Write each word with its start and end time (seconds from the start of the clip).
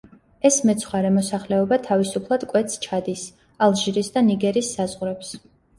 ეს 0.49 0.55
მეცხვარე 0.69 1.11
მოსახლეობა 1.17 1.79
თავისუფლად 1.89 2.47
კვეთს 2.55 2.81
ჩადის, 2.87 3.27
ალჟირის 3.69 4.15
და 4.19 4.29
ნიგერის 4.33 4.77
საზღვრებს. 4.81 5.37